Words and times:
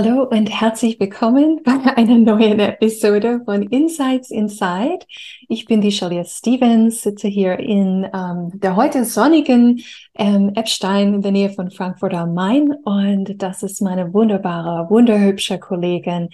Hallo 0.00 0.22
und 0.22 0.46
herzlich 0.46 1.00
willkommen 1.00 1.60
bei 1.64 1.72
einer 1.96 2.18
neuen 2.18 2.60
Episode 2.60 3.42
von 3.44 3.62
Insights 3.64 4.30
Inside. 4.30 5.00
Ich 5.48 5.64
bin 5.64 5.80
die 5.80 5.90
Shalia 5.90 6.22
Stevens, 6.24 7.02
sitze 7.02 7.26
hier 7.26 7.58
in 7.58 8.08
ähm, 8.14 8.52
der 8.54 8.76
heute 8.76 9.04
sonnigen 9.04 9.80
ähm, 10.14 10.52
Epstein 10.54 11.14
in 11.14 11.22
der 11.22 11.32
Nähe 11.32 11.50
von 11.50 11.72
Frankfurt 11.72 12.14
am 12.14 12.32
Main 12.32 12.72
und 12.84 13.42
das 13.42 13.64
ist 13.64 13.82
meine 13.82 14.14
wunderbare, 14.14 14.88
wunderhübsche 14.88 15.58
Kollegin 15.58 16.28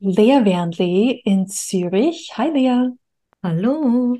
Lea 0.00 0.44
Wernley 0.44 1.22
in 1.24 1.46
Zürich. 1.46 2.32
Hi 2.36 2.50
Lea. 2.50 2.88
Hallo. 3.44 4.16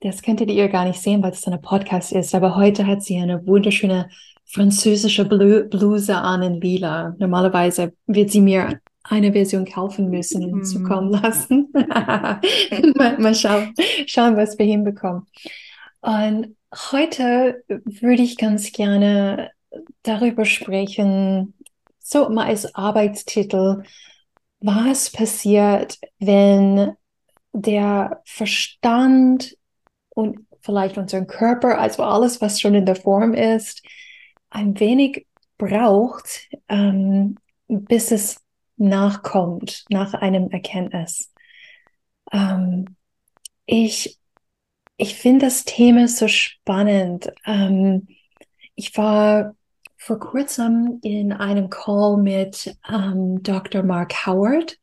Das 0.00 0.22
könntet 0.22 0.50
ihr 0.50 0.68
gar 0.68 0.86
nicht 0.86 1.00
sehen, 1.00 1.22
weil 1.22 1.30
es 1.30 1.46
eine 1.46 1.58
Podcast 1.58 2.10
ist, 2.10 2.34
aber 2.34 2.56
heute 2.56 2.84
hat 2.84 3.00
sie 3.04 3.16
eine 3.16 3.46
wunderschöne 3.46 4.08
französische 4.48 5.24
Bluse 5.24 6.16
an 6.16 6.42
in 6.42 6.60
lila. 6.60 7.14
Normalerweise 7.18 7.92
wird 8.06 8.30
sie 8.30 8.40
mir 8.40 8.80
eine 9.04 9.32
Version 9.32 9.64
kaufen 9.64 10.10
müssen 10.10 10.44
und 10.44 10.60
mm. 10.60 10.64
zukommen 10.64 11.10
lassen. 11.10 11.68
mal, 11.72 13.18
mal 13.18 13.34
schauen, 13.34 13.74
schauen, 14.06 14.36
was 14.36 14.58
wir 14.58 14.66
hinbekommen. 14.66 15.26
Und 16.00 16.56
heute 16.92 17.62
würde 17.68 18.22
ich 18.22 18.36
ganz 18.36 18.72
gerne 18.72 19.50
darüber 20.02 20.44
sprechen, 20.44 21.54
so 21.98 22.28
mal 22.28 22.46
als 22.46 22.74
Arbeitstitel, 22.74 23.82
was 24.60 25.10
passiert, 25.10 25.98
wenn 26.18 26.92
der 27.52 28.22
Verstand 28.24 29.56
und 30.10 30.46
vielleicht 30.60 30.98
unser 30.98 31.24
Körper, 31.24 31.78
also 31.78 32.02
alles, 32.02 32.40
was 32.40 32.60
schon 32.60 32.74
in 32.74 32.86
der 32.86 32.96
Form 32.96 33.34
ist, 33.34 33.82
ein 34.50 34.78
wenig 34.80 35.26
braucht, 35.58 36.48
ähm, 36.68 37.36
bis 37.68 38.10
es 38.12 38.44
nachkommt, 38.76 39.84
nach 39.90 40.14
einem 40.14 40.50
Erkenntnis. 40.50 41.32
Ähm, 42.32 42.96
ich 43.66 44.18
ich 44.96 45.14
finde 45.14 45.46
das 45.46 45.64
Thema 45.64 46.08
so 46.08 46.28
spannend. 46.28 47.32
Ähm, 47.46 48.08
ich 48.74 48.96
war 48.96 49.54
vor 49.96 50.18
kurzem 50.18 50.98
in 51.02 51.32
einem 51.32 51.70
Call 51.70 52.16
mit 52.18 52.76
ähm, 52.90 53.42
Dr. 53.42 53.82
Mark 53.82 54.26
Howard 54.26 54.78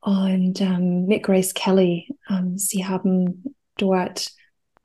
und 0.00 0.60
ähm, 0.60 1.06
mit 1.06 1.22
Grace 1.22 1.54
Kelly. 1.54 2.08
Ähm, 2.28 2.58
sie 2.58 2.86
haben 2.86 3.54
dort 3.76 4.32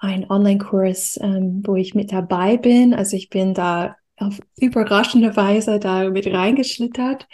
einen 0.03 0.29
Online-Kurs, 0.29 1.17
ähm, 1.21 1.63
wo 1.65 1.75
ich 1.75 1.95
mit 1.95 2.11
dabei 2.11 2.57
bin. 2.57 2.93
Also 2.93 3.15
ich 3.15 3.29
bin 3.29 3.53
da 3.53 3.95
auf 4.17 4.39
überraschende 4.57 5.35
Weise 5.35 5.79
da 5.79 6.09
mit 6.09 6.27
reingeschlittert. 6.27 7.27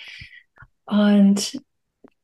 Und 0.86 1.60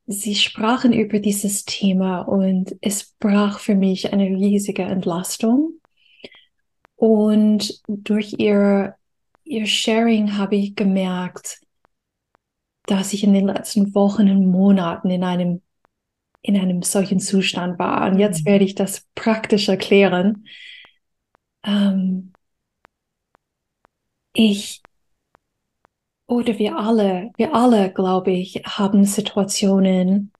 sie 0.06 0.34
sprachen 0.36 0.92
über 0.92 1.18
dieses 1.18 1.64
Thema 1.64 2.20
und 2.20 2.76
es 2.80 3.14
brach 3.18 3.58
für 3.58 3.74
mich 3.74 4.12
eine 4.12 4.26
riesige 4.26 4.82
Entlastung. 4.82 5.80
Und 6.94 7.80
durch 7.88 8.36
ihr, 8.38 8.94
ihr 9.44 9.66
Sharing 9.66 10.38
habe 10.38 10.56
ich 10.56 10.76
gemerkt, 10.76 11.60
dass 12.86 13.12
ich 13.12 13.24
in 13.24 13.34
den 13.34 13.48
letzten 13.48 13.96
Wochen 13.96 14.30
und 14.30 14.46
Monaten 14.46 15.10
in 15.10 15.24
einem 15.24 15.60
in 16.46 16.56
einem 16.56 16.82
solchen 16.82 17.18
Zustand 17.20 17.78
war. 17.78 18.08
Und 18.08 18.18
jetzt 18.18 18.42
mhm. 18.44 18.50
werde 18.50 18.64
ich 18.64 18.74
das 18.74 19.06
praktisch 19.14 19.68
erklären. 19.68 20.46
Ähm, 21.64 22.32
ich 24.32 24.82
oder 26.28 26.58
wir 26.58 26.76
alle, 26.76 27.30
wir 27.36 27.54
alle, 27.54 27.92
glaube 27.92 28.32
ich, 28.32 28.62
haben 28.64 29.04
Situationen, 29.04 30.32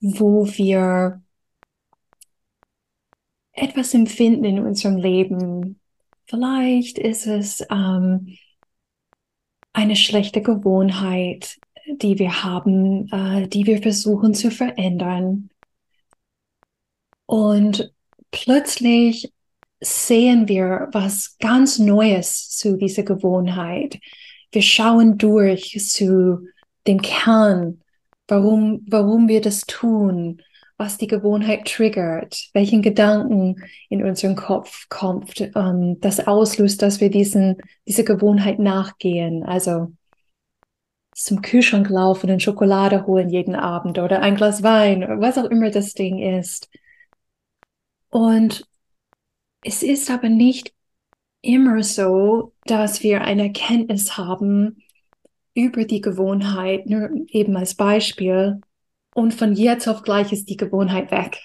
wo 0.00 0.46
wir 0.46 1.22
etwas 3.52 3.94
empfinden 3.94 4.44
in 4.44 4.58
unserem 4.60 4.96
Leben. 4.96 5.80
Vielleicht 6.26 6.98
ist 6.98 7.26
es 7.26 7.64
ähm, 7.70 8.36
eine 9.72 9.96
schlechte 9.96 10.42
Gewohnheit, 10.42 11.58
die 11.86 12.18
wir 12.18 12.42
haben, 12.42 13.08
äh, 13.10 13.48
die 13.48 13.66
wir 13.66 13.82
versuchen 13.82 14.34
zu 14.34 14.50
verändern. 14.50 15.50
Und 17.26 17.92
plötzlich 18.30 19.32
sehen 19.80 20.48
wir 20.48 20.88
was 20.92 21.36
ganz 21.38 21.78
Neues 21.78 22.50
zu 22.50 22.76
dieser 22.76 23.02
Gewohnheit. 23.02 23.98
Wir 24.52 24.62
schauen 24.62 25.18
durch 25.18 25.76
zu 25.88 26.46
dem 26.86 27.02
Kern, 27.02 27.80
warum, 28.28 28.84
warum 28.88 29.28
wir 29.28 29.40
das 29.40 29.62
tun, 29.62 30.40
was 30.76 30.98
die 30.98 31.06
Gewohnheit 31.06 31.66
triggert, 31.66 32.48
welchen 32.52 32.82
Gedanken 32.82 33.56
in 33.88 34.02
unseren 34.04 34.34
Kopf 34.34 34.88
kommt, 34.88 35.40
ähm, 35.54 35.98
das 36.00 36.26
auslöst, 36.26 36.82
dass 36.82 37.00
wir 37.00 37.10
diesen, 37.10 37.56
diese 37.86 38.04
Gewohnheit 38.04 38.58
nachgehen. 38.58 39.44
Also 39.44 39.92
zum 41.14 41.42
Kühlschrank 41.42 41.88
laufen 41.88 42.30
und 42.30 42.42
Schokolade 42.42 43.06
holen 43.06 43.28
jeden 43.28 43.54
Abend 43.54 43.98
oder 43.98 44.20
ein 44.20 44.36
Glas 44.36 44.62
Wein, 44.62 45.20
was 45.20 45.38
auch 45.38 45.44
immer 45.44 45.70
das 45.70 45.94
Ding 45.94 46.18
ist. 46.18 46.68
Und 48.10 48.66
es 49.62 49.82
ist 49.82 50.10
aber 50.10 50.28
nicht 50.28 50.74
immer 51.40 51.82
so, 51.82 52.52
dass 52.66 53.02
wir 53.02 53.22
eine 53.22 53.44
Erkenntnis 53.44 54.16
haben 54.16 54.82
über 55.54 55.84
die 55.84 56.00
Gewohnheit, 56.00 56.86
nur 56.86 57.10
eben 57.28 57.56
als 57.56 57.74
Beispiel, 57.74 58.60
und 59.14 59.32
von 59.32 59.54
jetzt 59.54 59.86
auf 59.86 60.02
gleich 60.02 60.32
ist 60.32 60.48
die 60.48 60.56
Gewohnheit 60.56 61.10
weg. 61.12 61.40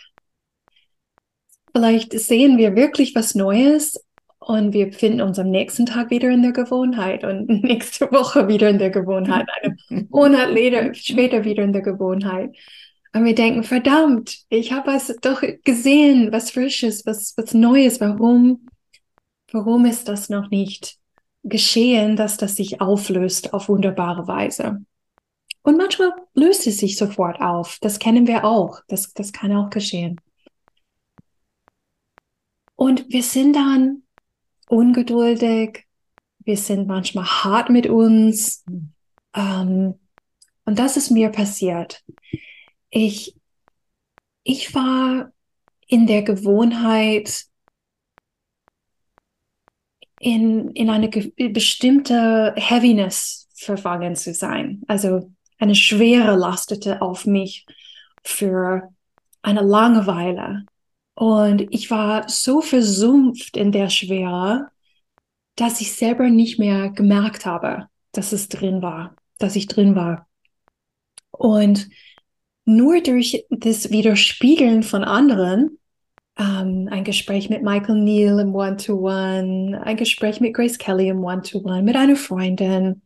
Vielleicht 1.71 2.13
sehen 2.13 2.57
wir 2.57 2.75
wirklich 2.75 3.13
was 3.13 3.35
Neues 3.35 4.03
und 4.39 4.73
wir 4.73 4.93
finden 4.93 5.21
uns 5.21 5.37
am 5.37 5.49
nächsten 5.49 5.85
Tag 5.85 6.09
wieder 6.09 6.29
in 6.29 6.41
der 6.41 6.53
Gewohnheit 6.53 7.23
und 7.23 7.47
nächste 7.63 8.11
Woche 8.11 8.47
wieder 8.47 8.69
in 8.69 8.79
der 8.79 8.89
Gewohnheit, 8.89 9.47
einen 9.61 10.07
Monat 10.09 10.97
später 10.97 11.43
wieder 11.43 11.63
in 11.63 11.73
der 11.73 11.81
Gewohnheit. 11.81 12.55
Und 13.13 13.25
wir 13.25 13.35
denken, 13.35 13.63
verdammt, 13.63 14.39
ich 14.49 14.71
habe 14.71 14.91
was 14.91 15.15
doch 15.21 15.41
gesehen, 15.63 16.31
was 16.31 16.51
Frisches, 16.51 17.05
was, 17.05 17.33
was 17.37 17.53
Neues. 17.53 17.99
Warum, 17.99 18.67
warum 19.51 19.85
ist 19.85 20.07
das 20.07 20.29
noch 20.29 20.49
nicht 20.49 20.97
geschehen, 21.43 22.15
dass 22.15 22.37
das 22.37 22.55
sich 22.55 22.81
auflöst 22.81 23.53
auf 23.53 23.67
wunderbare 23.67 24.27
Weise? 24.27 24.85
Und 25.63 25.77
manchmal 25.77 26.13
löst 26.33 26.67
es 26.67 26.77
sich 26.77 26.97
sofort 26.97 27.41
auf. 27.41 27.77
Das 27.81 27.99
kennen 27.99 28.27
wir 28.27 28.45
auch. 28.45 28.81
Das, 28.87 29.11
das 29.13 29.33
kann 29.33 29.55
auch 29.55 29.69
geschehen. 29.69 30.21
Und 32.75 33.09
wir 33.09 33.23
sind 33.23 33.55
dann 33.55 34.03
ungeduldig, 34.69 35.85
wir 36.39 36.57
sind 36.57 36.87
manchmal 36.87 37.25
hart 37.25 37.69
mit 37.69 37.87
uns. 37.87 38.63
Ähm, 39.35 39.99
und 40.65 40.79
das 40.79 40.95
ist 40.95 41.09
mir 41.09 41.29
passiert. 41.29 42.03
Ich, 42.89 43.35
ich 44.43 44.73
war 44.73 45.31
in 45.87 46.07
der 46.07 46.21
Gewohnheit, 46.21 47.45
in, 50.19 50.69
in 50.71 50.89
eine 50.89 51.09
bestimmte 51.09 52.53
Heaviness 52.55 53.47
verfangen 53.55 54.15
zu 54.15 54.33
sein. 54.33 54.83
Also 54.87 55.31
eine 55.57 55.75
Schwere 55.75 56.35
lastete 56.35 57.01
auf 57.01 57.25
mich 57.25 57.65
für 58.23 58.93
eine 59.41 59.61
Langeweile. 59.61 60.65
Und 61.19 61.67
ich 61.71 61.91
war 61.91 62.29
so 62.29 62.61
versumpft 62.61 63.57
in 63.57 63.73
der 63.73 63.89
Schwere, 63.89 64.69
dass 65.57 65.81
ich 65.81 65.91
selber 65.91 66.29
nicht 66.29 66.59
mehr 66.59 66.91
gemerkt 66.91 67.45
habe, 67.45 67.89
dass 68.13 68.31
es 68.31 68.47
drin 68.47 68.81
war, 68.81 69.17
dass 69.37 69.57
ich 69.57 69.67
drin 69.67 69.97
war. 69.97 70.29
Und 71.31 71.89
nur 72.63 73.01
durch 73.01 73.45
das 73.49 73.91
Widerspiegeln 73.91 74.81
von 74.81 75.03
anderen, 75.03 75.77
ähm, 76.37 76.87
ein 76.89 77.03
Gespräch 77.03 77.49
mit 77.49 77.63
Michael 77.63 77.99
Neal 78.01 78.39
im 78.39 78.55
One-to-One, 78.55 79.73
-One, 79.73 79.81
ein 79.81 79.97
Gespräch 79.97 80.39
mit 80.39 80.53
Grace 80.53 80.77
Kelly 80.77 81.09
im 81.09 81.21
One-to-One, 81.21 81.79
-One, 81.79 81.83
mit 81.83 81.97
einer 81.97 82.15
Freundin, 82.15 83.01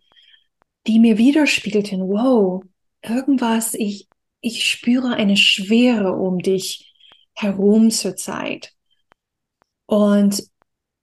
die 0.85 0.99
mir 0.99 1.17
widerspiegelten, 1.17 2.01
wow, 2.01 2.63
irgendwas, 3.01 3.73
ich, 3.73 4.07
ich 4.39 4.69
spüre 4.69 5.15
eine 5.15 5.35
Schwere 5.35 6.13
um 6.13 6.37
dich 6.37 6.92
herum 7.33 7.91
zurzeit. 7.91 8.73
Und 9.85 10.43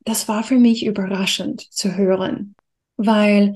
das 0.00 0.28
war 0.28 0.42
für 0.42 0.58
mich 0.58 0.84
überraschend 0.84 1.60
zu 1.72 1.96
hören, 1.96 2.54
weil 2.96 3.54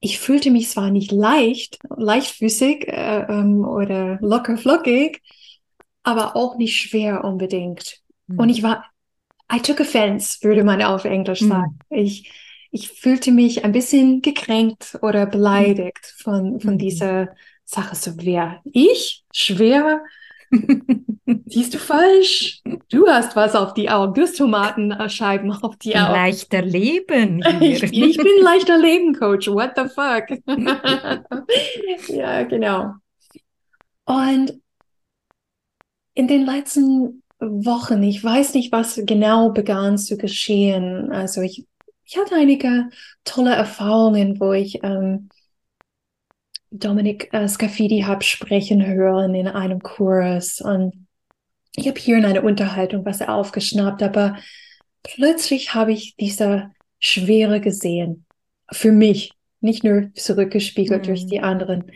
ich 0.00 0.18
fühlte 0.18 0.50
mich 0.50 0.68
zwar 0.68 0.90
nicht 0.90 1.12
leicht, 1.12 1.78
leichtfüßig 1.88 2.88
äh, 2.88 3.26
ähm, 3.28 3.64
oder 3.64 4.18
locker 4.20 4.56
flockig, 4.56 5.22
aber 6.02 6.36
auch 6.36 6.56
nicht 6.56 6.76
schwer 6.76 7.24
unbedingt. 7.24 8.00
Mhm. 8.26 8.38
Und 8.38 8.48
ich 8.48 8.62
war, 8.62 8.84
I 9.52 9.60
took 9.60 9.80
offense, 9.80 10.38
würde 10.42 10.64
man 10.64 10.82
auf 10.82 11.04
Englisch 11.04 11.40
hm. 11.40 11.48
sagen. 11.48 11.78
Mhm. 11.90 11.98
Ich, 11.98 12.32
ich 12.70 12.88
fühlte 12.88 13.30
mich 13.30 13.64
ein 13.64 13.72
bisschen 13.72 14.22
gekränkt 14.22 14.98
oder 15.02 15.26
beleidigt 15.26 16.14
von, 16.16 16.58
von 16.58 16.74
mhm. 16.74 16.78
dieser 16.78 17.28
Sache. 17.64 17.94
So, 17.94 18.12
wer? 18.16 18.60
Ich? 18.64 19.24
Schwer? 19.32 20.02
Siehst 21.46 21.74
du 21.74 21.78
falsch? 21.78 22.62
Du 22.90 23.06
hast 23.06 23.36
was 23.36 23.54
auf 23.54 23.74
die 23.74 23.88
Augusttomatenscheiben 23.88 25.50
auf 25.52 25.76
die 25.76 25.96
Augen. 25.96 26.12
Leichter 26.12 26.62
Leben. 26.62 27.42
Ich, 27.60 27.82
ich, 27.82 28.16
bin 28.16 28.42
leichter 28.42 28.78
Leben, 28.78 29.14
Coach. 29.14 29.48
What 29.48 29.72
the 29.76 29.84
fuck? 29.88 30.28
ja, 32.08 32.42
genau. 32.42 32.94
Und 34.04 34.60
in 36.14 36.28
den 36.28 36.44
letzten 36.44 37.22
Wochen, 37.38 38.02
ich 38.02 38.22
weiß 38.22 38.54
nicht, 38.54 38.72
was 38.72 39.00
genau 39.04 39.50
begann 39.50 39.96
zu 39.96 40.16
geschehen. 40.16 41.12
Also 41.12 41.40
ich, 41.40 41.66
ich 42.04 42.16
hatte 42.18 42.34
einige 42.34 42.88
tolle 43.24 43.54
Erfahrungen, 43.54 44.38
wo 44.40 44.52
ich 44.52 44.82
ähm, 44.82 45.28
Dominik 46.72 47.28
äh, 47.32 47.46
Scafidi 47.46 48.00
habe 48.00 48.24
sprechen 48.24 48.84
hören 48.84 49.34
in 49.34 49.46
einem 49.46 49.80
Kurs 49.80 50.60
und 50.60 51.06
ich 51.76 51.86
habe 51.86 51.98
hier 51.98 52.16
in 52.16 52.24
einer 52.24 52.44
Unterhaltung 52.44 53.04
was 53.04 53.22
aufgeschnappt, 53.22 54.02
aber 54.02 54.36
plötzlich 55.02 55.74
habe 55.74 55.92
ich 55.92 56.16
diese 56.16 56.70
Schwere 56.98 57.60
gesehen. 57.60 58.24
Für 58.70 58.92
mich, 58.92 59.32
nicht 59.60 59.84
nur 59.84 60.12
zurückgespiegelt 60.14 61.02
mhm. 61.02 61.06
durch 61.06 61.26
die 61.26 61.40
anderen. 61.40 61.90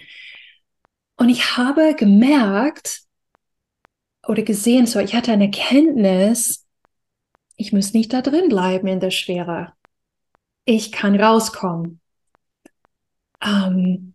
Und 1.16 1.30
ich 1.30 1.56
habe 1.56 1.94
gemerkt 1.94 3.02
oder 4.26 4.42
gesehen, 4.42 4.86
so 4.86 4.98
ich 5.00 5.14
hatte 5.14 5.32
eine 5.32 5.50
Kenntnis, 5.50 6.66
ich 7.56 7.72
muss 7.72 7.94
nicht 7.94 8.12
da 8.12 8.20
drin 8.20 8.50
bleiben 8.50 8.86
in 8.86 9.00
der 9.00 9.10
Schwere. 9.10 9.72
Ich 10.66 10.92
kann 10.92 11.18
rauskommen. 11.18 12.00
Ähm, 13.42 14.14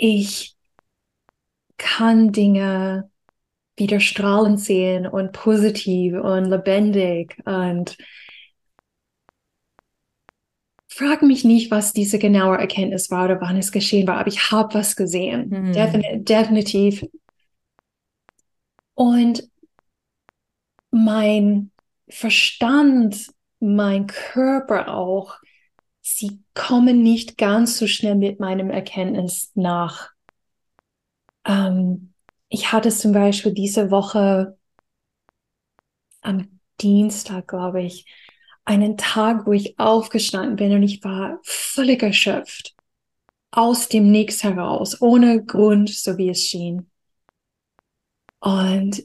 ich 0.00 0.56
kann 1.76 2.32
Dinge 2.32 3.10
wieder 3.76 4.00
strahlend 4.00 4.60
sehen 4.60 5.06
und 5.06 5.32
positiv 5.32 6.14
und 6.14 6.46
lebendig 6.46 7.36
und 7.44 7.96
frag 10.88 11.22
mich 11.22 11.44
nicht, 11.44 11.70
was 11.70 11.92
diese 11.92 12.18
genaue 12.18 12.58
Erkenntnis 12.58 13.10
war 13.10 13.26
oder 13.26 13.40
wann 13.40 13.56
es 13.56 13.72
geschehen 13.72 14.06
war, 14.06 14.18
aber 14.18 14.28
ich 14.28 14.50
habe 14.50 14.74
was 14.74 14.96
gesehen. 14.96 15.48
Mhm. 15.48 15.72
Defin 15.72 16.24
definitiv. 16.24 17.06
Und 18.94 19.48
mein 20.90 21.70
Verstand, 22.08 23.28
mein 23.60 24.06
Körper 24.06 24.94
auch 24.94 25.38
sie 26.16 26.42
kommen 26.54 27.02
nicht 27.02 27.38
ganz 27.38 27.78
so 27.78 27.86
schnell 27.86 28.14
mit 28.14 28.40
meinem 28.40 28.70
Erkenntnis 28.70 29.50
nach. 29.54 30.10
Ähm, 31.44 32.12
ich 32.48 32.72
hatte 32.72 32.90
zum 32.90 33.12
Beispiel 33.12 33.52
diese 33.52 33.90
Woche 33.90 34.58
am 36.22 36.60
Dienstag, 36.80 37.48
glaube 37.48 37.82
ich, 37.82 38.06
einen 38.64 38.96
Tag, 38.96 39.46
wo 39.46 39.52
ich 39.52 39.78
aufgestanden 39.78 40.56
bin 40.56 40.72
und 40.74 40.82
ich 40.82 41.02
war 41.02 41.38
völlig 41.42 42.02
erschöpft. 42.02 42.74
Aus 43.52 43.88
dem 43.88 44.10
Nichts 44.12 44.44
heraus, 44.44 45.00
ohne 45.00 45.44
Grund, 45.44 45.90
so 45.90 46.16
wie 46.18 46.30
es 46.30 46.40
schien. 46.42 46.88
Und 48.38 49.02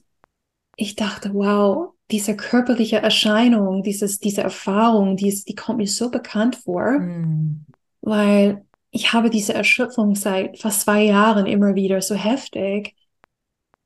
ich 0.75 0.95
dachte, 0.95 1.33
wow, 1.33 1.94
diese 2.11 2.35
körperliche 2.35 2.97
Erscheinung, 2.97 3.81
dieses, 3.81 4.19
diese 4.19 4.41
Erfahrung, 4.41 5.17
die, 5.17 5.27
ist, 5.27 5.47
die 5.49 5.55
kommt 5.55 5.79
mir 5.79 5.87
so 5.87 6.11
bekannt 6.11 6.55
vor, 6.55 6.99
mm. 6.99 7.65
weil 8.01 8.65
ich 8.91 9.11
habe 9.11 9.29
diese 9.29 9.53
Erschöpfung 9.53 10.15
seit 10.15 10.59
fast 10.59 10.81
zwei 10.81 11.03
Jahren 11.03 11.47
immer 11.47 11.75
wieder 11.75 12.01
so 12.01 12.15
heftig. 12.15 12.95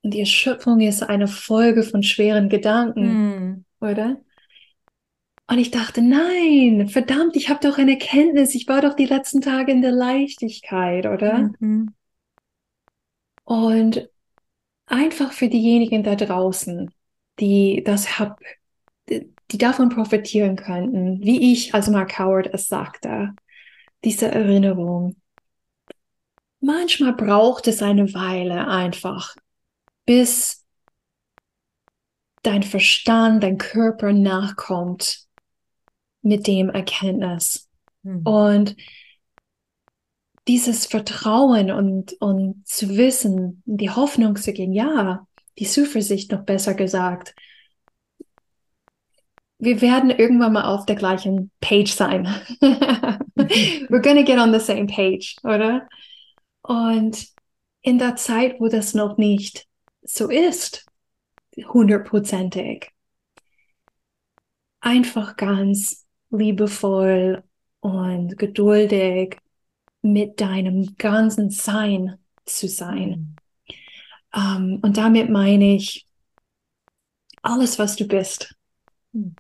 Und 0.02 0.14
die 0.14 0.20
Erschöpfung 0.20 0.82
ist 0.82 1.02
eine 1.04 1.28
Folge 1.28 1.84
von 1.84 2.04
schweren 2.04 2.50
Gedanken, 2.50 3.06
mm. 3.08 3.66
oder? 3.82 4.18
Und 5.48 5.58
ich 5.58 5.72
dachte, 5.72 6.02
nein, 6.02 6.90
verdammt, 6.90 7.36
ich 7.36 7.50
habe 7.50 7.68
doch 7.68 7.80
eine 7.80 7.98
Kenntnis, 7.98 8.54
ich 8.54 8.68
war 8.68 8.82
doch 8.82 8.96
die 8.96 9.08
letzten 9.08 9.42
Tage 9.42 9.72
in 9.72 9.82
der 9.82 9.92
Leichtigkeit, 9.92 11.08
oder? 11.08 11.40
Mm 11.40 11.56
-hmm. 11.60 11.88
Und 13.46 14.10
einfach 14.86 15.32
für 15.32 15.50
diejenigen 15.50 16.04
da 16.04 16.14
draußen, 16.14 16.92
die 17.40 17.84
das 17.86 18.20
hab, 18.20 18.40
die 19.08 19.58
davon 19.58 19.90
profitieren 19.90 20.56
könnten, 20.56 21.22
wie 21.22 21.54
ich 21.54 21.74
als 21.74 21.90
Mark 21.90 22.20
Howard 22.20 22.54
es 22.54 22.68
sagte, 22.68 23.34
diese 24.04 24.32
Erinnerung. 24.32 25.16
Manchmal 26.62 27.14
braucht 27.14 27.68
es 27.68 27.82
eine 27.82 28.14
Weile 28.14 28.68
einfach, 28.68 29.36
bis 30.06 30.66
dein 32.44 32.64
Verstand, 32.64 33.44
dein 33.44 33.58
Körper 33.58 34.14
nachkommt 34.14 35.26
mit 36.22 36.48
dem 36.48 36.70
Erkenntnis. 36.70 37.70
Mhm. 38.04 38.22
Und 38.24 38.76
dieses 40.48 40.86
Vertrauen 40.86 41.72
und, 41.72 42.14
und 42.20 42.68
zu 42.68 42.98
wissen, 42.98 43.62
die 43.66 43.90
Hoffnung 43.90 44.36
zu 44.36 44.52
gehen, 44.52 44.74
ja, 44.74 45.28
die 45.60 45.66
Zuversicht 45.66 46.32
noch 46.32 46.44
besser 46.44 46.74
gesagt. 46.74 47.36
Wir 49.58 49.82
werden 49.82 50.10
irgendwann 50.10 50.54
mal 50.54 50.74
auf 50.74 50.86
der 50.86 50.96
gleichen 50.96 51.52
Page 51.60 51.92
sein. 51.92 52.26
We're 52.62 54.02
gonna 54.02 54.24
get 54.24 54.40
on 54.40 54.54
the 54.54 54.60
same 54.60 54.88
page, 54.88 55.36
oder? 55.44 55.88
Und 56.62 57.28
in 57.82 57.98
der 57.98 58.16
Zeit, 58.16 58.60
wo 58.60 58.70
das 58.70 58.94
noch 58.94 59.18
nicht 59.18 59.68
so 60.02 60.30
ist, 60.30 60.86
hundertprozentig, 61.58 62.92
einfach 64.80 65.36
ganz 65.36 66.06
liebevoll 66.30 67.44
und 67.82 68.38
geduldig 68.38 69.38
mit 70.02 70.40
deinem 70.40 70.96
ganzen 70.98 71.50
Sein 71.50 72.18
zu 72.46 72.68
sein. 72.68 73.36
Mhm. 74.34 74.40
Ähm, 74.40 74.80
und 74.82 74.98
damit 74.98 75.30
meine 75.30 75.76
ich 75.76 76.06
alles, 77.42 77.80
was 77.80 77.96
du 77.96 78.08
bist. 78.08 78.56
Mhm. 79.12 79.36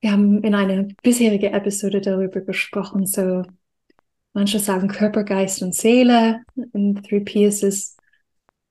Wir 0.00 0.12
haben 0.12 0.42
in 0.42 0.54
einer 0.54 0.84
bisherigen 1.02 1.52
Episode 1.52 2.00
darüber 2.00 2.40
gesprochen, 2.40 3.06
so 3.06 3.42
manche 4.32 4.58
sagen 4.58 4.88
Körper, 4.88 5.24
Geist 5.24 5.62
und 5.62 5.74
Seele. 5.74 6.40
In 6.72 7.02
3P 7.02 7.46
ist 7.46 7.62
es 7.62 7.96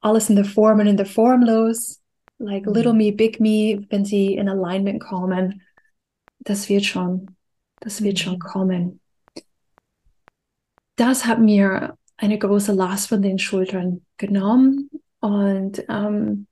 alles 0.01 0.29
in 0.29 0.35
der 0.35 0.45
Form 0.45 0.79
und 0.79 0.88
in 0.88 0.97
der 0.97 1.05
Formlos. 1.05 2.01
Like 2.39 2.65
mhm. 2.65 2.73
little 2.73 2.93
me, 2.93 3.11
big 3.11 3.39
me, 3.39 3.85
wenn 3.89 4.05
sie 4.05 4.35
in 4.35 4.49
Alignment 4.49 5.01
kommen. 5.01 5.61
Das 6.39 6.69
wird 6.69 6.85
schon, 6.85 7.35
das 7.81 8.01
wird 8.01 8.17
schon 8.17 8.35
mhm. 8.35 8.39
kommen. 8.39 8.99
Das 10.95 11.25
hat 11.25 11.39
mir 11.39 11.95
eine 12.17 12.38
große 12.38 12.73
Last 12.73 13.07
von 13.07 13.21
den 13.21 13.39
Schultern 13.39 14.05
genommen 14.17 14.89
und 15.19 15.83
ähm, 15.89 16.47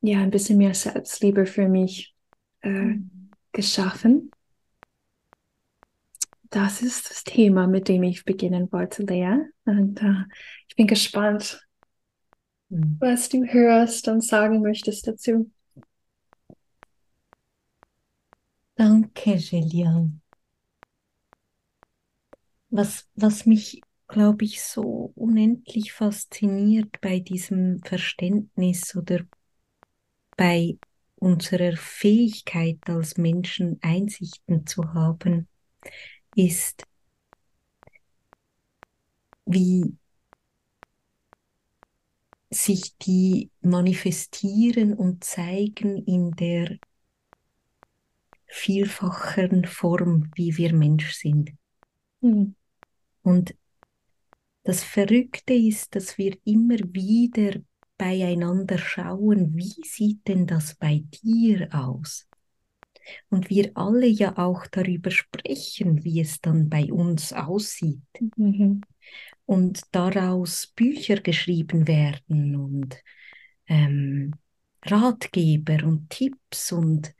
ja, 0.00 0.20
ein 0.20 0.30
bisschen 0.30 0.58
mehr 0.58 0.74
Selbstliebe 0.74 1.46
für 1.46 1.68
mich 1.68 2.14
äh, 2.62 2.68
mhm. 2.68 3.30
geschaffen. 3.52 4.30
Das 6.50 6.82
ist 6.82 7.10
das 7.10 7.24
Thema, 7.24 7.66
mit 7.66 7.88
dem 7.88 8.02
ich 8.02 8.24
beginnen 8.24 8.70
wollte, 8.70 9.02
Lea. 9.02 9.38
Und 9.64 10.00
äh, 10.02 10.24
ich 10.68 10.76
bin 10.76 10.86
gespannt, 10.86 11.66
mhm. 12.68 12.96
was 13.00 13.28
du 13.28 13.44
hörst 13.44 14.08
und 14.08 14.22
sagen 14.22 14.60
möchtest 14.60 15.08
dazu. 15.08 15.50
Danke, 18.76 19.36
Julian. 19.36 20.20
Was, 22.70 23.08
was 23.14 23.46
mich 23.46 23.80
glaube 24.08 24.44
ich, 24.44 24.62
so 24.62 25.12
unendlich 25.14 25.92
fasziniert 25.92 27.00
bei 27.00 27.20
diesem 27.20 27.80
Verständnis 27.80 28.94
oder 28.96 29.20
bei 30.36 30.78
unserer 31.16 31.76
Fähigkeit 31.76 32.78
als 32.86 33.16
Menschen 33.16 33.78
Einsichten 33.82 34.66
zu 34.66 34.94
haben, 34.94 35.48
ist, 36.34 36.84
wie 39.46 39.96
sich 42.50 42.96
die 42.98 43.50
manifestieren 43.60 44.94
und 44.94 45.24
zeigen 45.24 46.04
in 46.04 46.32
der 46.32 46.78
vielfachen 48.46 49.64
Form, 49.64 50.30
wie 50.36 50.56
wir 50.56 50.72
Mensch 50.72 51.14
sind. 51.14 51.50
Mhm. 52.20 52.54
Und 53.22 53.54
das 54.64 54.82
Verrückte 54.82 55.54
ist, 55.54 55.94
dass 55.94 56.18
wir 56.18 56.36
immer 56.44 56.78
wieder 56.78 57.60
beieinander 57.96 58.78
schauen, 58.78 59.54
wie 59.54 59.82
sieht 59.84 60.26
denn 60.26 60.46
das 60.46 60.74
bei 60.74 61.04
dir 61.22 61.68
aus? 61.72 62.26
Und 63.28 63.50
wir 63.50 63.70
alle 63.74 64.06
ja 64.06 64.38
auch 64.38 64.66
darüber 64.66 65.10
sprechen, 65.10 66.04
wie 66.04 66.20
es 66.20 66.40
dann 66.40 66.70
bei 66.70 66.90
uns 66.90 67.34
aussieht. 67.34 68.00
Mhm. 68.36 68.80
Und 69.44 69.82
daraus 69.92 70.68
Bücher 70.68 71.16
geschrieben 71.16 71.86
werden 71.86 72.56
und 72.56 72.96
ähm, 73.66 74.34
Ratgeber 74.82 75.84
und 75.84 76.08
Tipps 76.08 76.72
und, 76.72 77.08
und 77.08 77.14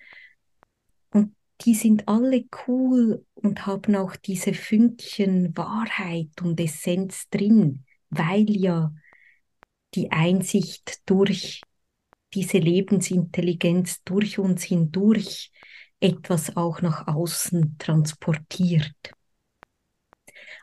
die 1.63 1.75
sind 1.75 2.09
alle 2.09 2.45
cool 2.67 3.25
und 3.35 3.67
haben 3.67 3.95
auch 3.97 4.17
diese 4.17 4.55
Fünkchen 4.55 5.57
Wahrheit 5.57 6.43
und 6.43 6.59
Essenz 6.61 7.29
drin, 7.31 7.85
weil 8.11 8.51
ja 8.51 8.93
die 9.95 10.11
Einsicht 10.11 11.01
durch 11.07 11.61
diese 12.35 12.59
Lebensintelligenz 12.59 14.03
durch 14.05 14.39
uns 14.39 14.65
hindurch 14.65 15.53
etwas 16.01 16.57
auch 16.57 16.83
nach 16.83 17.07
außen 17.07 17.77
transportiert. 17.79 19.13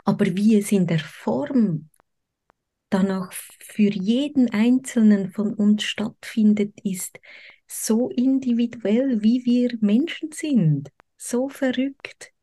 Aber 0.03 0.25
wie 0.25 0.57
es 0.57 0.71
in 0.71 0.87
der 0.87 0.99
Form 0.99 1.89
danach 2.89 3.31
für 3.31 3.89
jeden 3.91 4.51
Einzelnen 4.51 5.31
von 5.31 5.53
uns 5.53 5.83
stattfindet, 5.83 6.73
ist 6.83 7.19
so 7.71 8.09
individuell, 8.09 9.23
wie 9.23 9.45
wir 9.45 9.77
Menschen 9.79 10.31
sind. 10.31 10.91
So 11.17 11.47
verrückt. 11.47 12.33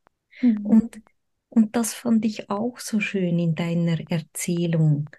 Mhm. 0.41 0.65
Und, 0.65 1.01
und 1.51 1.77
das 1.77 1.95
fand 1.95 2.25
ich 2.25 2.49
auch 2.49 2.79
so 2.79 3.01
schön 3.01 3.39
in 3.39 3.55
deiner 3.55 3.99
Erzählung. 4.11 5.11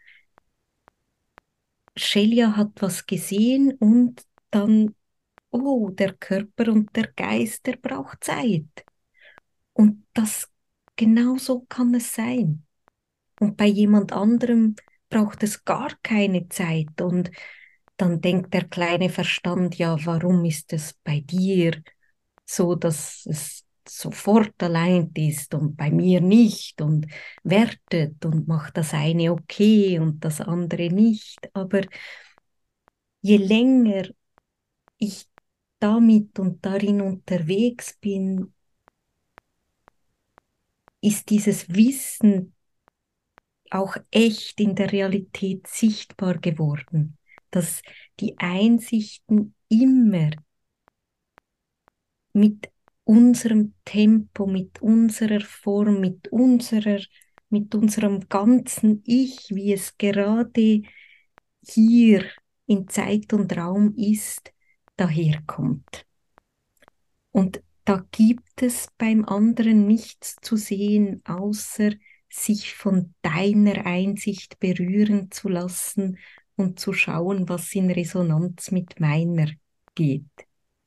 Shelia 1.96 2.56
hat 2.56 2.72
was 2.82 3.06
gesehen 3.06 3.74
und 3.74 4.26
dann, 4.50 4.96
oh, 5.52 5.90
der 5.90 6.14
Körper 6.14 6.72
und 6.72 6.96
der 6.96 7.12
Geist, 7.12 7.66
der 7.68 7.76
braucht 7.76 8.24
Zeit. 8.24 8.86
Und 9.74 10.06
das, 10.14 10.50
genau 10.96 11.38
so 11.38 11.62
kann 11.70 11.94
es 11.94 12.16
sein. 12.16 12.66
Und 13.40 13.58
bei 13.58 13.68
jemand 13.68 14.12
anderem 14.14 14.76
braucht 15.10 15.44
es 15.44 15.64
gar 15.66 15.92
keine 16.02 16.50
Zeit. 16.50 17.00
Und 17.02 17.32
dann 18.00 18.22
denkt 18.22 18.54
der 18.54 18.66
kleine 18.68 19.10
Verstand, 19.10 19.78
ja, 19.78 19.98
warum 20.06 20.46
ist 20.46 20.74
es 20.74 20.94
bei 21.04 21.20
dir 21.22 21.84
so, 22.46 22.76
dass 22.76 23.26
es 23.26 23.66
sofort 23.88 24.54
allein 24.64 25.12
ist 25.16 25.54
und 25.54 25.76
bei 25.76 25.92
mir 25.92 26.22
nicht 26.22 26.82
und 26.82 27.08
wertet 27.44 28.24
und 28.26 28.48
macht 28.48 28.78
das 28.78 28.94
eine 28.94 29.32
okay 29.32 30.00
und 30.00 30.24
das 30.24 30.42
andere 30.42 30.90
nicht. 30.90 31.40
Aber 31.54 31.82
je 33.22 33.38
länger 33.38 34.04
ich 35.00 35.28
damit 35.80 36.40
und 36.40 36.66
darin 36.66 37.02
unterwegs 37.02 37.98
bin, 38.02 38.54
ist 41.02 41.30
dieses 41.30 41.68
Wissen 41.70 42.54
auch 43.72 43.96
echt 44.12 44.60
in 44.60 44.76
der 44.76 44.92
Realität 44.92 45.68
sichtbar 45.68 46.38
geworden, 46.40 47.18
dass 47.52 47.82
die 48.20 48.38
Einsichten 48.38 49.56
immer 49.70 50.32
mit 52.34 52.70
unserem 53.04 53.74
Tempo, 53.86 54.46
mit 54.46 54.82
unserer 54.82 55.42
Form, 55.42 56.00
mit 56.00 56.28
unserer, 56.28 57.02
mit 57.50 57.74
unserem 57.74 58.28
ganzen 58.30 59.02
Ich, 59.06 59.50
wie 59.50 59.74
es 59.74 59.98
gerade 59.98 60.84
hier 61.66 62.26
in 62.68 62.88
Zeit 62.88 63.34
und 63.34 63.56
Raum 63.58 63.96
ist, 63.98 64.54
daherkommt. 64.96 66.06
Und 67.32 67.64
da 67.86 68.06
gibt 68.12 68.62
es 68.62 68.90
beim 68.98 69.26
anderen 69.26 69.88
nichts 69.88 70.36
zu 70.42 70.56
sehen, 70.56 71.24
außer 71.26 71.92
sich 72.30 72.76
von 72.76 73.16
deiner 73.24 73.88
Einsicht 73.88 74.60
berühren 74.60 75.32
zu 75.32 75.50
lassen 75.50 76.20
und 76.60 76.80
zu 76.80 76.94
schauen, 76.94 77.50
was 77.50 77.74
in 77.76 77.90
Resonanz 77.92 78.72
mit 78.72 79.00
meiner 79.00 79.48
geht. 79.96 80.26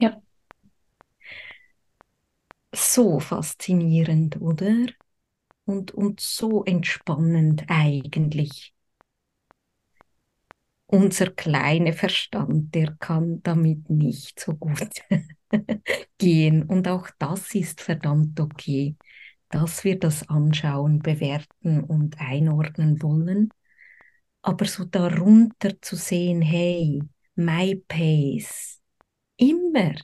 Ja. 0.01 0.21
So 2.75 3.19
faszinierend, 3.21 4.39
oder? 4.43 4.87
Und, 5.67 5.93
und 5.93 6.21
so 6.21 6.65
entspannend 6.65 7.65
eigentlich. 7.69 8.75
Unser 10.87 11.31
kleiner 11.31 11.93
Verstand, 11.95 12.75
der 12.75 12.95
kann 13.01 13.43
damit 13.43 13.89
nicht 13.89 14.39
so 14.39 14.55
gut 14.55 14.91
gehen. 16.19 16.65
Und 16.65 16.87
auch 16.89 17.09
das 17.19 17.55
ist 17.55 17.81
verdammt 17.81 18.39
okay, 18.41 18.97
dass 19.51 19.85
wir 19.85 19.99
das 19.99 20.29
anschauen, 20.29 21.01
bewerten 21.01 21.83
und 21.85 22.21
einordnen 22.21 23.03
wollen. 23.03 23.51
Aber 24.43 24.65
so 24.67 24.85
darunter 24.85 25.81
zu 25.81 25.97
sehen, 25.97 26.43
hey, 26.43 27.03
my 27.37 27.77
pace, 27.89 28.81
immer, 29.37 29.95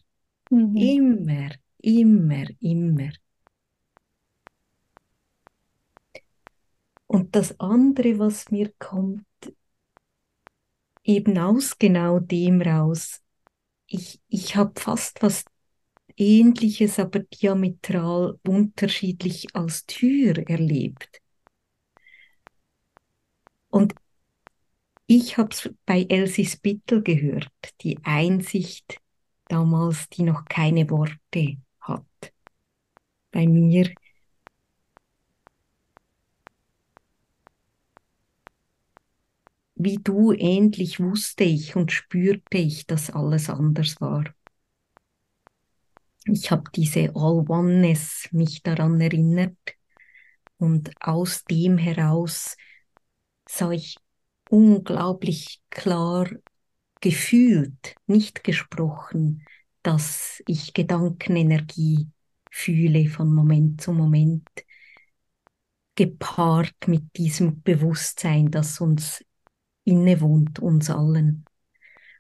Mhm. 0.51 0.77
immer, 0.77 1.51
immer, 1.79 2.47
immer. 2.61 3.11
Und 7.07 7.35
das 7.37 7.59
andere, 7.61 8.19
was 8.19 8.51
mir 8.51 8.73
kommt, 8.79 9.27
eben 11.05 11.39
aus 11.39 11.79
genau 11.79 12.19
dem 12.21 12.61
raus. 12.63 13.23
Ich, 13.87 14.21
ich 14.29 14.57
habe 14.57 14.81
fast 14.81 15.23
was 15.23 15.45
Ähnliches, 16.17 16.99
aber 17.01 17.21
diametral 17.21 18.39
unterschiedlich 18.47 19.55
als 19.57 19.87
Tür 19.87 20.39
erlebt. 20.49 21.23
Und 23.71 23.95
ich 25.09 25.39
habe 25.39 25.49
es 25.51 25.71
bei 25.87 26.07
Elsie 26.09 26.47
Spittel 26.47 27.03
gehört, 27.03 27.51
die 27.81 27.99
Einsicht 28.05 29.01
damals, 29.49 30.09
die 30.11 30.23
noch 30.23 30.45
keine 30.45 30.89
Worte 30.91 31.57
hat. 31.81 32.05
Bei 33.33 33.47
mir 33.47 33.91
wie 39.77 39.97
du 39.97 40.33
ähnlich 40.33 41.01
wusste 41.01 41.45
ich 41.45 41.75
und 41.77 41.91
spürte 41.93 42.59
ich, 42.59 42.87
dass 42.87 43.11
alles 43.11 43.49
anders 43.49 44.01
war. 44.01 44.25
Ich 46.27 46.51
habe 46.51 46.65
diese 46.75 47.13
All-Oneness 47.15 48.29
mich 48.33 48.63
daran 48.63 49.01
erinnert 49.01 49.57
und 50.59 50.91
aus 51.01 51.45
dem 51.45 51.79
heraus 51.79 52.57
sah 53.49 53.71
ich 53.71 53.97
unglaublich 54.51 55.61
klar 55.71 56.29
gefühlt, 57.01 57.95
nicht 58.07 58.45
gesprochen, 58.45 59.45
dass 59.83 60.43
ich 60.47 60.75
Gedankenenergie 60.75 62.11
fühle 62.51 63.09
von 63.09 63.33
Moment 63.35 63.81
zu 63.81 63.93
Moment, 63.93 64.49
gepaart 65.97 66.87
mit 66.87 67.17
diesem 67.17 67.63
Bewusstsein, 67.63 68.51
das 68.51 68.81
uns 68.81 69.25
innewohnt, 69.85 70.61
uns 70.61 70.91
allen. 70.91 71.45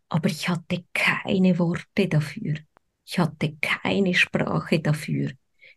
Aber 0.08 0.28
ich 0.28 0.48
hatte 0.48 0.84
keine 0.94 1.58
Worte 1.58 2.08
dafür. 2.08 2.56
Ich 3.06 3.18
hatte 3.18 3.56
keine 3.60 4.14
Sprache 4.14 4.80
dafür. 4.80 5.32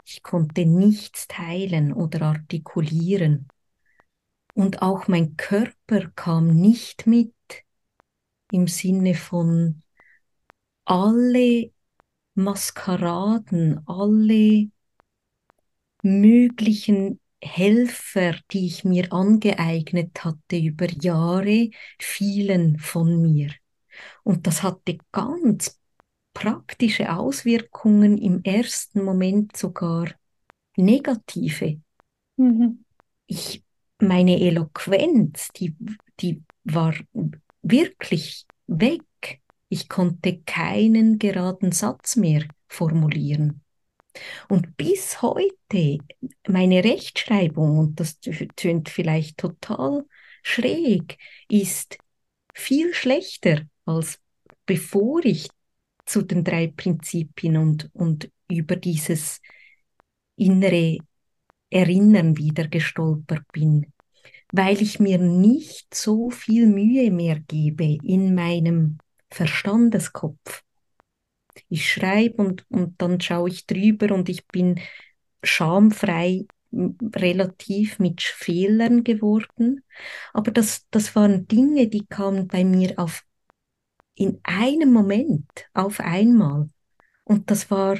Ich 0.06 0.24
konnte 0.24 0.66
nichts 0.66 1.28
teilen 1.28 1.94
oder 1.94 2.24
artikulieren. 2.24 3.48
Und 4.54 4.82
auch 4.82 5.08
mein 5.08 5.38
Körper 5.38 6.12
kam 6.16 6.48
nicht 6.48 7.08
mit 7.08 7.34
im 8.52 8.68
Sinne 8.68 9.16
von 9.16 9.82
alle 10.86 11.72
Maskeraden, 12.36 13.82
alle 13.88 14.70
möglichen 16.04 17.20
Helfer, 17.44 18.36
die 18.52 18.68
ich 18.68 18.84
mir 18.84 19.12
angeeignet 19.14 20.24
hatte 20.24 20.58
über 20.58 20.88
Jahre, 20.90 21.70
fielen 22.00 22.78
von 22.78 23.22
mir. 23.22 23.52
Und 24.24 24.48
das 24.48 24.64
hatte 24.64 24.98
ganz 25.12 25.80
praktische 26.34 27.16
Auswirkungen, 27.16 28.18
im 28.18 28.44
ersten 28.44 29.04
Moment 29.04 29.58
sogar 29.58 30.10
negative. 30.78 31.82
Mhm. 32.38 32.86
Ich 33.28 33.64
meine 34.02 34.40
Eloquenz, 34.40 35.50
die, 35.56 35.76
die 36.20 36.44
war 36.64 36.94
wirklich 37.62 38.46
weg. 38.68 39.02
Ich 39.70 39.88
konnte 39.88 40.42
keinen 40.42 41.20
geraden 41.20 41.72
Satz 41.72 42.16
mehr 42.16 42.46
formulieren. 42.68 43.62
Und 44.50 44.76
bis 44.76 45.22
heute, 45.22 46.00
meine 46.48 46.84
Rechtschreibung, 46.84 47.78
und 47.78 48.00
das 48.00 48.20
tönt 48.20 48.90
vielleicht 48.90 49.38
total 49.38 50.06
schräg, 50.44 51.18
ist 51.50 51.98
viel 52.54 52.94
schlechter 52.94 53.62
als 53.86 54.20
bevor 54.66 55.24
ich 55.26 55.50
zu 56.06 56.22
den 56.22 56.44
drei 56.44 56.68
Prinzipien 56.68 57.58
und, 57.58 57.90
und 57.94 58.30
über 58.50 58.76
dieses 58.76 59.42
innere 60.36 60.98
Erinnern 61.72 62.38
wieder 62.38 62.68
gestolpert 62.68 63.52
bin, 63.54 63.94
weil 64.52 64.82
ich 64.82 65.00
mir 65.00 65.18
nicht 65.18 65.96
so 65.96 66.30
viel 66.30 66.68
Mühe 66.68 67.12
mehr 67.12 67.40
gebe 67.40 67.98
in 68.04 68.36
meinem 68.36 69.00
Verstandeskopf. 69.32 70.64
Ich 71.70 71.92
schreibe 71.92 72.42
und, 72.44 72.66
und 72.70 73.02
dann 73.02 73.20
schaue 73.22 73.50
ich 73.50 73.66
drüber 73.66 74.14
und 74.14 74.30
ich 74.30 74.48
bin 74.48 74.80
schamfrei 75.44 76.46
relativ 76.74 78.00
mit 78.00 78.22
Fehlern 78.22 79.04
geworden. 79.04 79.84
Aber 80.34 80.52
das, 80.52 80.88
das 80.92 81.16
waren 81.16 81.48
Dinge, 81.48 81.88
die 81.88 82.06
kamen 82.06 82.48
bei 82.48 82.64
mir 82.64 82.98
auf 82.98 83.24
in 84.16 84.40
einem 84.44 84.94
Moment, 84.94 85.50
auf 85.74 86.00
einmal. 86.00 86.70
Und 87.24 87.50
das 87.52 87.72
war, 87.72 87.98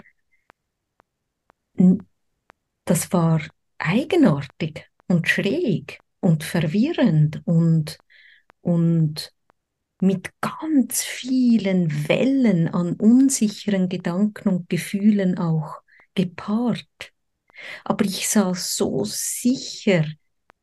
das 2.86 3.12
war 3.12 3.42
eigenartig 3.82 4.86
und 5.08 5.28
schräg 5.28 6.00
und 6.20 6.44
verwirrend 6.44 7.42
und, 7.46 7.98
und 8.62 9.34
mit 10.02 10.32
ganz 10.42 11.04
vielen 11.04 12.08
Wellen 12.08 12.68
an 12.68 12.94
unsicheren 12.94 13.90
Gedanken 13.90 14.50
und 14.50 14.70
Gefühlen 14.70 15.38
auch 15.38 15.82
gepaart. 16.16 17.14
Aber 17.84 18.06
ich 18.06 18.28
saß 18.28 18.76
so 18.76 19.04
sicher 19.06 20.06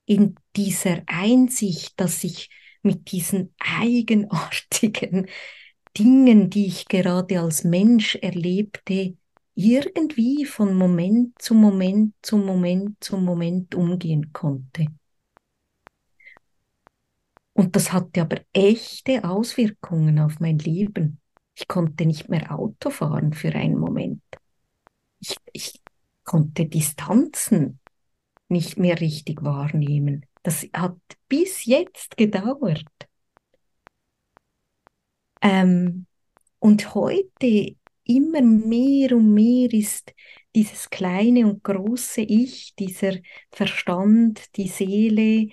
in 0.07 0.35
dieser 0.57 1.03
Einsicht, 1.07 1.93
dass 2.01 2.25
ich 2.25 2.51
mit 2.83 3.13
diesen 3.13 3.55
eigenartigen 3.59 5.29
Dingen, 5.97 6.51
die 6.51 6.67
ich 6.67 6.87
gerade 6.87 7.41
als 7.41 7.65
Mensch 7.65 8.15
erlebte, 8.17 9.17
irgendwie 9.59 10.45
von 10.45 10.77
Moment 10.77 11.41
zu 11.43 11.53
Moment 11.53 12.15
zu 12.23 12.37
Moment 12.37 13.03
zu 13.03 13.17
Moment 13.19 13.75
umgehen 13.75 14.33
konnte. 14.33 14.87
Und 17.55 17.75
das 17.75 17.93
hatte 17.93 18.21
aber 18.21 18.37
echte 18.53 19.25
Auswirkungen 19.25 20.21
auf 20.21 20.39
mein 20.39 20.59
Leben. 20.59 21.21
Ich 21.57 21.67
konnte 21.67 22.07
nicht 22.07 22.29
mehr 22.29 22.57
Auto 22.57 22.91
fahren 22.91 23.33
für 23.33 23.53
einen 23.53 23.77
Moment. 23.77 24.23
Ich, 25.19 25.37
ich 25.53 25.83
konnte 26.23 26.67
Distanzen 26.67 27.81
nicht 28.49 28.79
mehr 28.79 29.01
richtig 29.01 29.43
wahrnehmen. 29.43 30.25
Das 30.45 30.69
hat 30.73 30.99
bis 31.29 31.65
jetzt 31.65 32.17
gedauert. 32.17 32.87
Ähm, 35.43 36.07
und 36.61 36.95
heute 36.95 37.77
immer 38.09 38.43
mehr 38.43 39.17
und 39.17 39.33
mehr 39.35 39.73
ist 39.73 40.13
dieses 40.55 40.91
kleine 40.91 41.47
und 41.47 41.63
große 41.63 42.23
Ich, 42.23 42.75
dieser 42.77 43.13
Verstand, 43.53 44.57
die 44.57 44.69
Seele, 44.69 45.49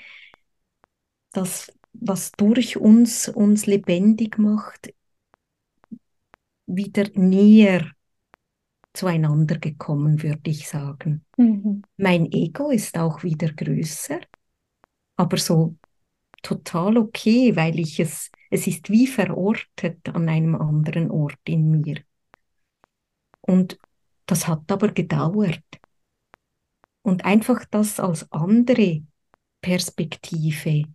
das, 1.32 1.72
was 1.94 2.32
durch 2.32 2.78
uns 2.78 3.28
uns 3.30 3.66
lebendig 3.66 4.38
macht, 4.38 4.94
wieder 6.66 7.06
näher 7.14 7.92
zueinander 8.94 9.58
gekommen, 9.58 10.24
würde 10.24 10.50
ich 10.50 10.68
sagen. 10.68 11.26
Mhm. 11.38 11.84
Mein 11.98 12.32
Ego 12.32 12.72
ist 12.72 12.98
auch 12.98 13.24
wieder 13.24 13.52
größer, 13.54 14.22
aber 15.18 15.38
so 15.38 15.76
total 16.42 16.98
okay, 16.98 17.56
weil 17.56 17.80
ich 17.80 18.00
es, 18.00 18.32
es 18.50 18.68
ist 18.68 18.90
wie 18.90 19.08
verortet 19.08 20.10
an 20.10 20.30
einem 20.30 20.56
anderen 20.56 21.12
Ort 21.12 21.40
in 21.46 21.82
mir. 21.82 22.02
Und 23.46 23.78
das 24.26 24.48
hat 24.48 24.72
aber 24.72 24.90
gedauert. 24.90 25.62
Und 27.02 27.26
einfach 27.26 27.64
das 27.70 28.00
als 28.00 28.32
andere 28.32 29.04
Perspektive, 29.62 30.86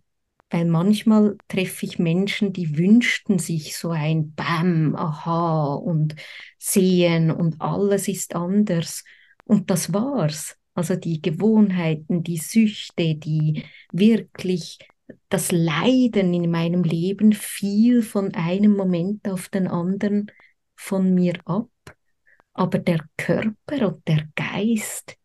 weil 0.49 0.65
manchmal 0.65 1.37
treffe 1.47 1.85
ich 1.85 1.97
Menschen, 1.97 2.51
die 2.51 2.77
wünschten 2.77 3.39
sich 3.39 3.77
so 3.77 3.91
ein 3.91 4.33
Bam, 4.33 4.95
aha 4.95 5.75
und 5.75 6.15
sehen 6.59 7.31
und 7.31 7.61
alles 7.61 8.09
ist 8.09 8.35
anders. 8.35 9.05
Und 9.45 9.69
das 9.69 9.93
war's. 9.93 10.57
Also 10.73 10.95
die 10.97 11.21
Gewohnheiten, 11.21 12.23
die 12.23 12.37
Süchte, 12.37 13.15
die 13.15 13.63
wirklich 13.93 14.79
das 15.29 15.51
Leiden 15.51 16.33
in 16.33 16.51
meinem 16.51 16.83
Leben 16.83 17.33
fiel 17.33 18.01
von 18.01 18.33
einem 18.33 18.75
Moment 18.75 19.27
auf 19.29 19.47
den 19.49 19.67
anderen 19.67 20.31
von 20.75 21.13
mir 21.13 21.35
ab. 21.45 21.70
Aber 22.61 22.77
der 22.77 23.03
Körper 23.17 23.87
und 23.87 24.07
der 24.07 24.27
Geist 24.35 25.17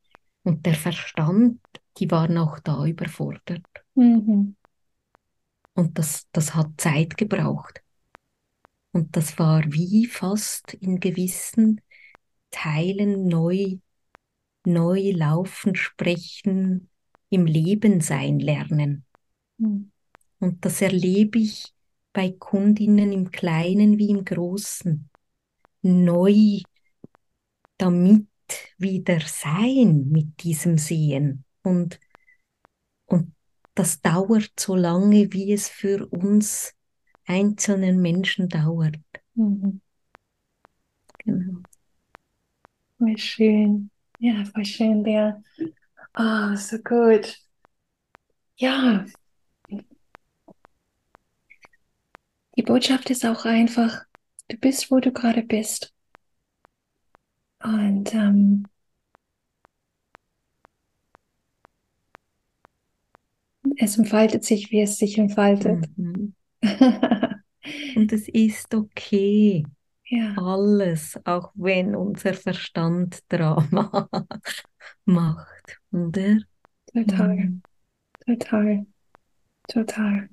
und 0.42 0.64
der 0.64 0.72
Verstand, 0.72 1.60
die 1.98 2.10
waren 2.10 2.38
auch 2.38 2.58
da 2.60 2.86
überfordert. 2.86 3.66
Mhm. 3.94 4.56
Und 5.74 5.98
das, 5.98 6.26
das 6.32 6.54
hat 6.54 6.70
Zeit 6.78 7.18
gebraucht. 7.18 7.82
Und 8.92 9.14
das 9.14 9.38
war 9.38 9.62
wie 9.66 10.06
fast 10.06 10.72
in 10.80 10.98
gewissen 10.98 11.82
Teilen 12.50 13.28
neu, 13.28 13.80
neu 14.64 15.10
laufen, 15.10 15.74
sprechen, 15.74 16.88
im 17.28 17.44
Leben 17.44 18.00
sein 18.00 18.38
lernen. 18.38 19.04
Mhm. 19.58 19.92
Und 20.38 20.64
das 20.64 20.80
erlebe 20.80 21.38
ich 21.40 21.74
bei 22.14 22.30
Kundinnen 22.30 23.12
im 23.12 23.30
Kleinen 23.30 23.98
wie 23.98 24.08
im 24.08 24.24
Großen. 24.24 25.10
Neu 25.82 26.62
damit 27.78 28.26
wieder 28.78 29.20
sein 29.20 30.08
mit 30.08 30.42
diesem 30.42 30.78
Sehen. 30.78 31.44
Und, 31.62 32.00
und 33.06 33.34
das 33.74 34.00
dauert 34.00 34.52
so 34.58 34.74
lange, 34.76 35.32
wie 35.32 35.52
es 35.52 35.68
für 35.68 36.06
uns 36.06 36.74
einzelnen 37.26 38.00
Menschen 38.00 38.48
dauert. 38.48 38.98
Mhm. 39.34 39.80
Genau. 41.18 41.62
Voll 42.98 43.18
schön. 43.18 43.90
Ja, 44.18 44.44
voll 44.44 44.64
schön, 44.64 45.04
Lea. 45.04 45.32
Oh, 46.16 46.56
so 46.56 46.78
gut. 46.78 47.36
Ja. 48.56 49.04
Die 52.56 52.62
Botschaft 52.62 53.10
ist 53.10 53.26
auch 53.26 53.44
einfach, 53.44 54.04
du 54.48 54.56
bist, 54.56 54.90
wo 54.90 54.98
du 54.98 55.12
gerade 55.12 55.42
bist. 55.42 55.92
Und 57.62 58.14
ähm, 58.14 58.66
es 63.78 63.98
entfaltet 63.98 64.44
sich, 64.44 64.70
wie 64.70 64.80
es 64.80 64.98
sich 64.98 65.18
entfaltet. 65.18 65.84
Mhm. 65.96 66.34
Und 67.96 68.12
es 68.12 68.28
ist 68.28 68.74
okay. 68.74 69.64
Ja. 70.08 70.34
Alles, 70.36 71.18
auch 71.24 71.50
wenn 71.54 71.96
unser 71.96 72.34
Verstand 72.34 73.20
Drama 73.28 74.08
macht, 75.04 75.80
oder? 75.90 76.38
Total, 76.92 77.36
mhm. 77.36 77.62
total, 78.26 78.86
total. 79.68 80.28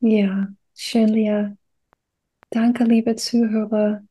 Ja, 0.00 0.54
schön, 0.74 1.08
Lea. 1.08 1.56
Danke, 2.50 2.84
liebe 2.84 3.16
Zuhörer, 3.16 4.02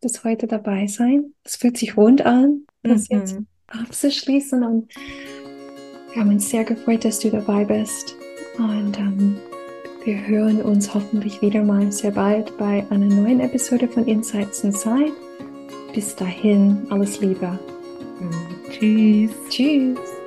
das 0.00 0.24
heute 0.24 0.46
dabei 0.46 0.86
sein. 0.86 1.32
Es 1.44 1.56
fühlt 1.56 1.76
sich 1.76 1.96
rund 1.96 2.24
an, 2.24 2.62
das 2.82 3.08
mhm. 3.08 3.18
jetzt 3.18 3.36
abzuschließen. 3.68 4.62
Und 4.64 4.92
wir 6.12 6.22
haben 6.22 6.30
uns 6.30 6.50
sehr 6.50 6.64
gefreut, 6.64 7.04
dass 7.04 7.20
du 7.20 7.30
dabei 7.30 7.64
bist. 7.64 8.14
Und 8.58 8.98
ähm, 8.98 9.36
wir 10.04 10.26
hören 10.26 10.62
uns 10.62 10.92
hoffentlich 10.94 11.40
wieder 11.42 11.62
mal 11.62 11.90
sehr 11.92 12.12
bald 12.12 12.56
bei 12.58 12.86
einer 12.90 13.06
neuen 13.06 13.40
Episode 13.40 13.88
von 13.88 14.06
Insights 14.06 14.64
Inside. 14.64 15.12
Bis 15.94 16.14
dahin, 16.16 16.86
alles 16.90 17.20
Liebe. 17.20 17.58
Mhm. 18.20 18.70
Tschüss. 18.70 19.30
Tschüss. 19.48 20.19